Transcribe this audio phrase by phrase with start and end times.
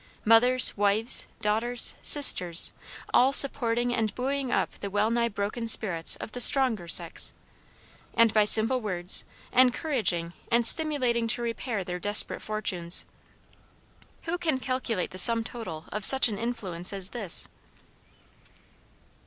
[0.25, 2.73] Mothers, wives, daughters, sisters
[3.13, 7.35] all supporting and buoying up the well nigh broken spirits of the "stronger sex,"
[8.15, 13.05] and, by simple words, encouraging and stimulating to repair their desperate fortunes.
[14.23, 17.47] Who can calculate the sum total of such an influence as this?